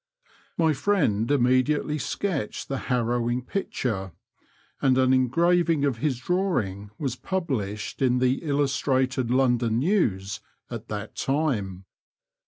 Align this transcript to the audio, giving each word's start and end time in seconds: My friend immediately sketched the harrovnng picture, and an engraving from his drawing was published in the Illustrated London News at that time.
My 0.57 0.73
friend 0.73 1.29
immediately 1.29 1.99
sketched 1.99 2.69
the 2.69 2.77
harrovnng 2.89 3.45
picture, 3.45 4.13
and 4.81 4.97
an 4.97 5.13
engraving 5.13 5.83
from 5.83 5.93
his 5.93 6.17
drawing 6.17 6.89
was 6.97 7.15
published 7.15 8.01
in 8.01 8.17
the 8.17 8.39
Illustrated 8.41 9.29
London 9.29 9.77
News 9.77 10.39
at 10.71 10.87
that 10.87 11.15
time. 11.15 11.85